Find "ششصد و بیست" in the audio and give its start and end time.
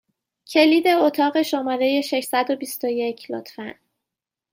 2.01-2.83